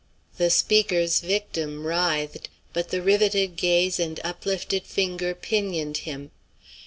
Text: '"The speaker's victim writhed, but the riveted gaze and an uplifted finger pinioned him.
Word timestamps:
'"The 0.39 0.49
speaker's 0.49 1.19
victim 1.19 1.85
writhed, 1.85 2.49
but 2.73 2.89
the 2.89 3.03
riveted 3.03 3.55
gaze 3.55 3.99
and 3.99 4.17
an 4.17 4.25
uplifted 4.25 4.87
finger 4.87 5.35
pinioned 5.35 5.97
him. 5.97 6.31